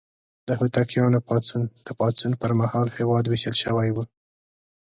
[0.47, 3.97] د هوتکیانو پاڅون: د پاڅون پر مهال هېواد ویشل شوی و.